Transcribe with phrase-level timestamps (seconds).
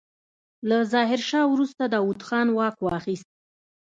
[0.69, 3.27] له ظاهرشاه وروسته داوود خان واک واخيست.